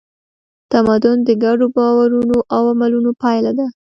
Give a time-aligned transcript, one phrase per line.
[0.71, 3.67] تمدن د ګډو باورونو او عملونو پایله ده.